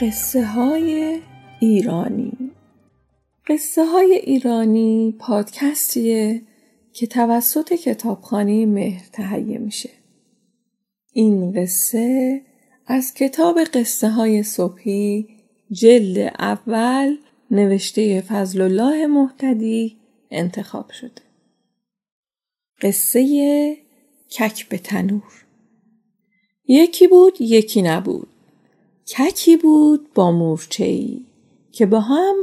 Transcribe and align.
قصه 0.00 0.44
های 0.44 1.20
ایرانی 1.60 2.32
قصه 3.46 3.84
های 3.84 4.14
ایرانی 4.14 5.14
پادکستیه 5.18 6.42
که 6.92 7.06
توسط 7.06 7.72
کتابخانه 7.72 8.66
مهر 8.66 9.06
تهیه 9.12 9.58
میشه. 9.58 9.90
این 11.12 11.52
قصه 11.52 12.42
از 12.86 13.14
کتاب 13.14 13.58
قصه 13.64 14.08
های 14.08 14.42
صبحی 14.42 15.28
جلد 15.70 16.34
اول 16.38 17.16
نوشته 17.50 18.20
فضل 18.20 18.60
الله 18.60 19.06
محتدی 19.06 19.96
انتخاب 20.30 20.90
شده. 20.90 21.22
قصه 22.82 23.76
کک 24.38 24.68
به 24.68 24.78
تنور 24.78 25.44
یکی 26.68 27.08
بود 27.08 27.40
یکی 27.40 27.82
نبود 27.82 28.28
ککی 29.16 29.56
بود 29.56 30.12
با 30.14 30.32
مورچهی 30.32 31.26
که 31.72 31.86
با 31.86 32.00
هم 32.00 32.36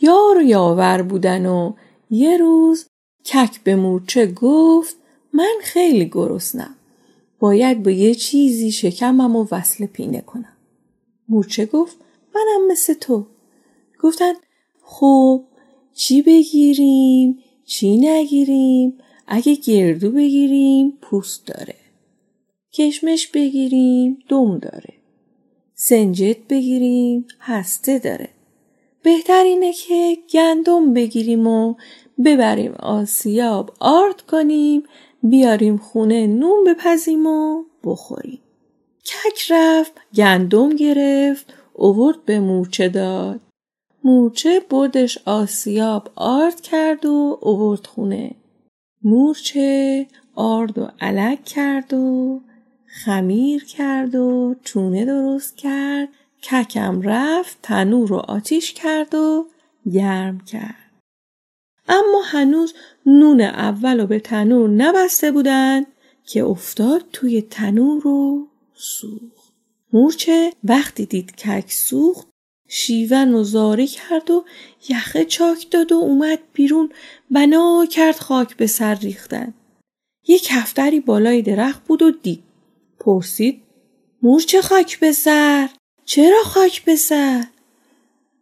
یار 0.00 0.38
و 0.38 0.42
یاور 0.42 1.02
بودن 1.02 1.46
و 1.46 1.72
یه 2.10 2.36
روز 2.36 2.86
کک 3.24 3.60
به 3.64 3.76
مورچه 3.76 4.26
گفت 4.26 4.96
من 5.32 5.54
خیلی 5.62 6.08
گرسنم 6.12 6.74
باید 7.38 7.82
با 7.82 7.90
یه 7.90 8.14
چیزی 8.14 8.72
شکمم 8.72 9.36
و 9.36 9.46
وصل 9.52 9.86
پینه 9.86 10.20
کنم. 10.20 10.56
مورچه 11.28 11.66
گفت 11.66 11.96
منم 12.34 12.66
مثل 12.70 12.94
تو. 12.94 13.26
گفتن 14.02 14.32
خب 14.82 15.44
چی 15.94 16.22
بگیریم؟ 16.22 17.38
چی 17.64 17.96
نگیریم؟ 17.96 18.98
اگه 19.26 19.54
گردو 19.54 20.10
بگیریم 20.10 20.98
پوست 21.02 21.46
داره 21.46 21.76
کشمش 22.72 23.26
بگیریم 23.26 24.18
دم 24.28 24.58
داره. 24.58 24.99
سنجت 25.82 26.36
بگیریم 26.48 27.26
هسته 27.40 27.98
داره. 27.98 28.28
بهتر 29.02 29.42
اینه 29.42 29.72
که 29.72 30.18
گندم 30.32 30.94
بگیریم 30.94 31.46
و 31.46 31.74
ببریم 32.24 32.72
آسیاب 32.72 33.74
آرد 33.80 34.22
کنیم 34.22 34.82
بیاریم 35.22 35.76
خونه 35.76 36.26
نون 36.26 36.64
بپزیم 36.64 37.26
و 37.26 37.64
بخوریم. 37.84 38.40
کک 39.04 39.50
رفت 39.50 39.92
گندم 40.14 40.68
گرفت 40.76 41.54
اوورد 41.72 42.24
به 42.24 42.40
مورچه 42.40 42.88
داد. 42.88 43.40
مورچه 44.04 44.60
بردش 44.70 45.18
آسیاب 45.24 46.10
آرد 46.16 46.60
کرد 46.60 47.06
و 47.06 47.38
اوورد 47.40 47.86
خونه. 47.86 48.30
مورچه 49.02 50.06
آرد 50.34 50.78
و 50.78 50.88
علک 51.00 51.44
کرد 51.44 51.94
و 51.94 52.40
خمیر 52.92 53.64
کرد 53.64 54.14
و 54.14 54.54
چونه 54.64 55.04
درست 55.04 55.56
کرد 55.56 56.08
ککم 56.42 57.02
رفت 57.02 57.58
تنور 57.62 58.08
رو 58.08 58.16
آتیش 58.16 58.72
کرد 58.72 59.14
و 59.14 59.46
گرم 59.92 60.40
کرد. 60.40 60.90
اما 61.88 62.22
هنوز 62.24 62.74
نون 63.06 63.40
اول 63.40 64.00
رو 64.00 64.06
به 64.06 64.20
تنور 64.20 64.70
نبسته 64.70 65.32
بودن 65.32 65.86
که 66.26 66.44
افتاد 66.44 67.04
توی 67.12 67.42
تنور 67.42 68.06
و 68.06 68.48
سوخت. 68.74 69.52
مورچه 69.92 70.52
وقتی 70.64 71.06
دید 71.06 71.36
کک 71.36 71.72
سوخت 71.72 72.28
شیون 72.68 73.34
و 73.34 73.44
زاری 73.44 73.86
کرد 73.86 74.30
و 74.30 74.44
یخه 74.88 75.24
چاک 75.24 75.70
داد 75.70 75.92
و 75.92 75.94
اومد 75.94 76.38
بیرون 76.52 76.92
بنا 77.30 77.86
کرد 77.90 78.16
خاک 78.16 78.56
به 78.56 78.66
سر 78.66 78.94
ریختن. 78.94 79.54
یه 80.28 80.38
کفتری 80.38 81.00
بالای 81.00 81.42
درخت 81.42 81.84
بود 81.84 82.02
و 82.02 82.10
دید 82.10 82.49
پرسید 83.00 83.62
مورچه 84.22 84.62
خاک 84.62 85.00
به 85.00 85.12
سر؟ 85.12 85.68
چرا 86.04 86.42
خاک 86.44 86.84
به 86.84 86.96
سر؟ 86.96 87.44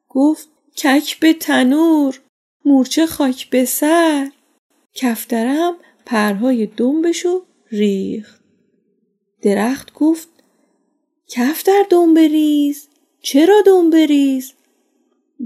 گفت 0.09 0.49
کک 0.77 1.21
به 1.21 1.33
تنور 1.33 2.21
مورچه 2.65 3.07
خاک 3.07 3.51
به 3.51 3.65
سر؟ 3.65 4.31
کفترم 4.95 5.77
پرهای 6.07 6.67
دنبشو 6.67 7.43
ریخت. 7.73 8.41
درخت 9.43 9.93
گفت 9.95 10.29
کفتر 11.29 11.83
دم 11.91 12.15
بریز 12.15 12.89
چرا 13.21 13.63
دم 13.67 13.91
بریز 13.91 14.53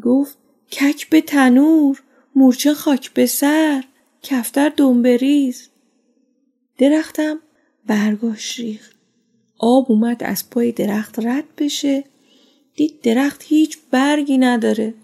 گفت 0.02 0.38
کک 0.70 1.08
به 1.10 1.20
تنور 1.20 2.02
مورچه 2.36 2.74
خاک 2.74 3.12
به 3.12 3.26
سر 3.26 3.84
کفتر 4.22 4.68
دم 4.68 5.02
بریز 5.02 5.68
درختم 6.78 7.38
برگاش 7.86 8.58
ریخت. 8.58 9.01
آب 9.62 9.86
اومد 9.92 10.22
از 10.24 10.50
پای 10.50 10.72
درخت 10.72 11.18
رد 11.18 11.44
بشه. 11.58 12.04
دید 12.74 13.00
درخت 13.00 13.42
هیچ 13.42 13.78
برگی 13.90 14.38
نداره. 14.38 14.94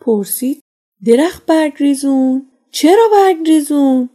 پرسید 0.00 0.60
درخت 1.04 1.46
برگ 1.46 1.72
ریزون؟ 1.76 2.46
چرا 2.70 3.08
برگ 3.12 3.46
ریزون؟ 3.46 4.08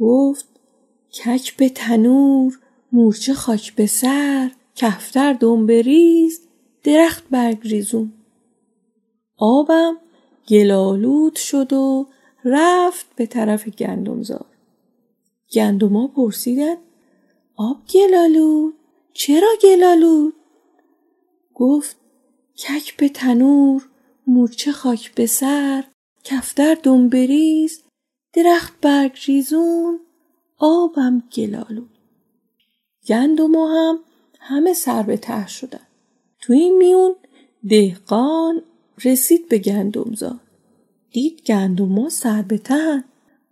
گفت 0.00 0.46
کک 1.12 1.56
به 1.56 1.68
تنور 1.68 2.58
مورچه 2.92 3.34
خاک 3.34 3.74
به 3.74 3.86
سر 3.86 4.50
کفتر 4.74 5.32
دم 5.32 5.66
بریز 5.66 6.40
درخت 6.84 7.24
برگ 7.30 7.58
ریزون. 7.62 8.12
آبم 9.38 9.96
گلالود 10.48 11.36
شد 11.36 11.72
و 11.72 12.06
رفت 12.44 13.06
به 13.16 13.26
طرف 13.26 13.68
گندمزار. 13.68 14.46
گندما 15.54 16.08
پرسیدن 16.08 16.76
آب 17.62 17.86
گلالود؟ 17.94 18.74
چرا 19.12 19.48
گلالود؟ 19.62 20.34
گفت 21.54 21.96
کک 22.58 22.96
به 22.96 23.08
تنور 23.08 23.88
مورچه 24.26 24.72
خاک 24.72 25.14
به 25.14 25.26
سر 25.26 25.84
کفتر 26.24 26.74
دم 26.74 27.08
بریز 27.08 27.82
درخت 28.32 28.80
برگ 28.80 29.18
ریزون 29.26 30.00
آبم 30.58 31.22
گلالود. 31.36 31.98
گندما 33.08 33.68
هم 33.68 33.98
همه 34.40 34.74
سر 34.74 35.02
به 35.02 35.16
ته 35.16 35.46
شدن. 35.46 35.86
تو 36.40 36.52
این 36.52 36.76
میون 36.76 37.14
دهقان 37.68 38.62
رسید 39.04 39.48
به 39.48 39.58
گندمزار. 39.58 40.40
دید 41.10 41.42
گندما 41.42 42.08
سر 42.08 42.42
به 42.42 42.58
ته 42.58 43.04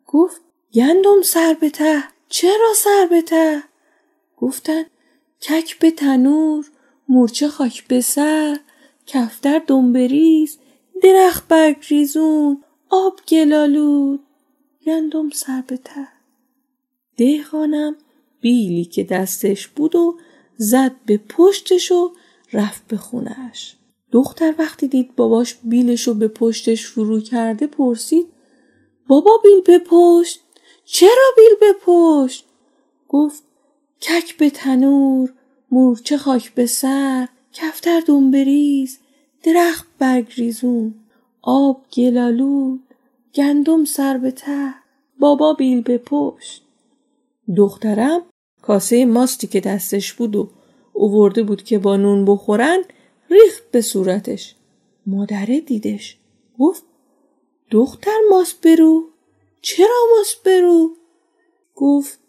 گفت 0.06 0.40
گندم 0.74 1.22
سر 1.22 1.56
به 1.60 1.70
ته؟ 1.70 2.02
چرا 2.28 2.72
سر 2.76 3.06
به 3.10 3.22
ته؟ 3.22 3.69
گفتن 4.40 4.82
کک 5.40 5.78
به 5.78 5.90
تنور 5.90 6.70
مورچه 7.08 7.48
خاک 7.48 7.88
به 7.88 8.00
سر 8.00 8.60
کفتر 9.06 9.62
دنبریز 9.66 10.58
درخت 11.02 11.48
برگ 11.48 11.76
ریزون 11.90 12.64
آب 12.90 13.20
گلالود. 13.28 14.20
گندم 14.86 15.30
سر 15.30 15.62
به 15.66 15.76
ته. 15.76 16.08
دهقانم 17.16 17.96
بیلی 18.40 18.84
که 18.84 19.04
دستش 19.04 19.68
بود 19.68 19.96
و 19.96 20.18
زد 20.56 20.92
به 21.06 21.16
پشتش 21.16 21.92
و 21.92 22.12
رفت 22.52 22.88
به 22.88 22.96
خونش 22.96 23.76
دختر 24.12 24.54
وقتی 24.58 24.88
دید 24.88 25.16
باباش 25.16 25.56
بیلشو 25.64 26.14
به 26.14 26.28
پشتش 26.28 26.86
فرو 26.86 27.20
کرده 27.20 27.66
پرسید 27.66 28.26
بابا 29.08 29.30
بیل 29.42 29.60
به 29.60 29.78
پشت؟ 29.78 30.40
چرا 30.84 31.30
بیل 31.36 31.54
به 31.60 31.78
پشت؟ 31.84 32.46
گفت 33.08 33.42
کک 34.02 34.36
به 34.36 34.50
تنور 34.50 35.32
مورچه 35.70 36.18
خاک 36.18 36.54
به 36.54 36.66
سر 36.66 37.28
کفتر 37.52 38.00
بریز 38.32 38.98
درخت 39.42 39.86
برگ 39.98 40.32
ریزون 40.36 40.94
آب 41.42 41.84
گلالود 41.96 42.80
گندم 43.34 43.84
سر 43.84 44.18
به 44.18 44.30
ته 44.30 44.74
بابا 45.18 45.52
بیل 45.52 45.80
به 45.80 45.98
پشت. 45.98 46.62
دخترم 47.56 48.22
کاسه 48.62 49.04
ماستی 49.04 49.46
که 49.46 49.60
دستش 49.60 50.12
بود 50.12 50.36
و 50.36 50.50
اوورده 50.92 51.42
بود 51.42 51.62
که 51.62 51.78
با 51.78 51.96
نون 51.96 52.24
بخورن 52.24 52.78
ریخت 53.30 53.70
به 53.70 53.80
صورتش. 53.80 54.54
مادره 55.06 55.60
دیدش. 55.60 56.18
گفت 56.58 56.82
دختر 57.70 58.18
ماست 58.30 58.66
برو. 58.66 59.04
چرا 59.62 59.96
ماست 60.16 60.42
برو؟ 60.44 60.90
گفت 61.74 62.19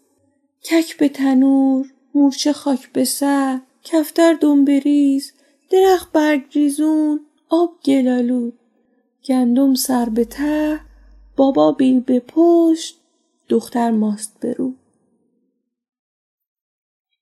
کک 0.63 0.97
به 0.97 1.09
تنور 1.09 1.85
مورچه 2.15 2.53
خاک 2.53 2.91
به 2.91 3.05
سر 3.05 3.59
کفتر 3.83 4.33
بریز 4.67 5.33
درخت 5.69 6.11
برگ 6.11 6.43
ریزون 6.53 7.19
آب 7.49 7.79
گلالود. 7.85 8.59
گندم 9.25 9.75
سر 9.75 10.09
به 10.09 10.25
ته 10.25 10.79
بابا 11.35 11.71
بیل 11.71 11.99
به 11.99 12.19
پشت 12.27 13.01
دختر 13.49 13.91
ماست 13.91 14.39
برو 14.41 14.73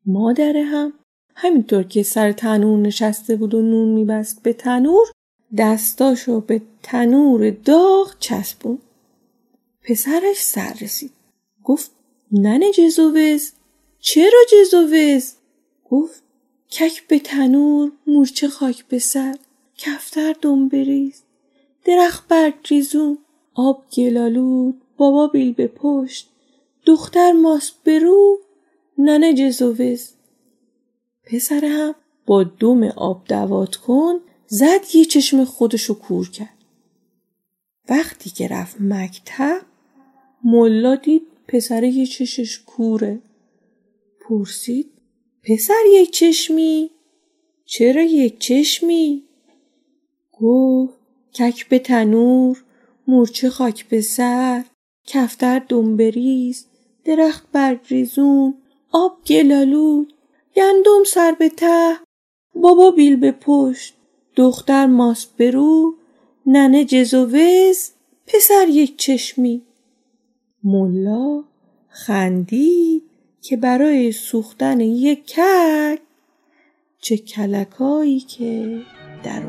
مادره 0.06 0.64
هم 0.64 0.94
همینطور 1.36 1.84
که 1.84 2.04
سر 2.04 2.32
تنور 2.32 2.80
نشسته 2.80 3.36
بود 3.36 3.54
و 3.54 3.62
نون 3.62 3.90
میبست 3.90 4.44
به 4.44 4.54
تنور 4.54 5.08
دستاشو 5.58 6.40
به 6.42 6.62
تنور 6.84 7.50
داغ 7.50 8.16
چسبون. 8.20 8.80
پسرش 9.82 10.38
سر 10.38 10.74
رسید. 10.82 11.12
گفت 11.64 11.92
ننه 12.31 12.72
جزوز 12.72 13.52
چرا 14.00 14.40
جزوز 14.52 15.34
گفت 15.90 16.24
کک 16.72 17.08
به 17.08 17.20
تنور 17.20 17.92
مورچه 18.08 18.48
خاک 18.48 18.86
به 18.86 19.00
سر 19.00 19.36
کفتر 19.78 20.36
دم 20.42 20.68
بریز 20.68 21.22
درخت 21.86 22.28
برگ 22.28 22.54
ریزون 22.70 23.18
آب 23.54 23.84
گلالود 23.98 24.81
بابا 24.98 25.28
بیل 25.28 25.54
به 25.54 25.68
پشت 25.68 26.30
دختر 26.86 27.31
ماست 27.31 27.84
برو 27.86 28.40
ننه 28.98 29.34
جزوز 29.34 30.10
پسر 31.24 31.66
هم 31.66 31.96
با 32.26 32.44
دم 32.44 32.84
آب 32.84 33.26
دوات 33.28 33.76
کن 33.76 34.20
زد 34.48 34.96
یه 34.96 35.06
چشم 35.06 35.44
خودشو 35.44 35.94
کور 35.94 36.30
کرد. 36.30 36.58
وقتی 37.90 38.30
که 38.30 38.48
رفت 38.48 38.81
مکتب 38.81 39.62
ملا 40.44 40.96
دید 40.96 41.29
پسر 41.50 41.84
یه 41.84 42.06
چشش 42.06 42.60
کوره. 42.60 43.22
پرسید 44.22 44.92
پسر 45.44 45.84
یک 45.94 46.12
چشمی؟ 46.12 46.92
چرا 47.66 48.01
یک 48.01 48.40
چشمی؟ 48.40 49.24
گفت 50.42 51.00
کک 51.34 51.69
به 51.69 51.80
تنور 51.80 52.63
مورچه 53.07 53.50
خاک 53.50 53.88
به 53.88 54.01
سر 54.01 54.63
کفتر 55.06 55.66
دنبریز 55.69 56.66
درخت 57.06 57.52
برگ 57.52 57.80
ریزون 57.90 58.54
آب 58.92 59.24
گلالود 59.28 60.13
گندم 60.56 61.04
سر 61.07 61.31
به 61.31 61.50
ته 61.50 61.95
بابا 62.56 62.92
بیل 62.92 63.16
به 63.16 63.31
پشت 63.31 63.94
دختر 64.36 64.86
ماست 64.86 65.38
برو 65.38 65.95
ننه 66.45 66.86
جزوز 66.86 67.92
پسر 68.28 68.68
یک 68.69 68.98
چشمی. 68.98 69.69
ملا 70.64 71.44
خندید 71.90 73.04
که 73.42 73.58
برای 73.58 74.12
سوختن 74.12 74.80
یک 74.80 75.26
کک 75.26 76.00
چه 77.02 77.18
کلکایی 77.18 78.20
که 78.20 78.82
در 79.24 79.42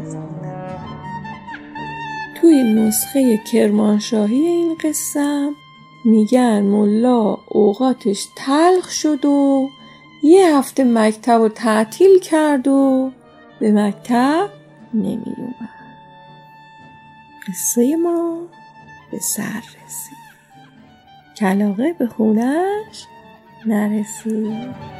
توی 2.40 2.62
نسخه 2.62 3.40
کرمانشاهی 3.52 4.46
این 4.46 4.76
قصه 4.84 5.50
میگن 6.04 6.62
ملا 6.62 7.36
اوقاتش 7.48 8.26
تلخ 8.36 8.90
شد 8.90 9.24
و 9.24 9.68
یه 10.22 10.56
هفته 10.56 10.84
مکتب 10.84 11.32
رو 11.40 11.48
تعطیل 11.48 12.18
کرد 12.18 12.68
و 12.68 13.10
به 13.60 13.72
مکتب 13.72 14.48
نمی 14.94 15.34
اومد. 15.36 15.70
قصه 17.48 17.96
ما 17.96 18.46
به 19.10 19.18
سر 19.18 19.62
رسید 19.86 20.19
کلاقه 21.40 21.92
به 21.92 22.06
خونش 22.06 23.06
نرسید. 23.66 24.99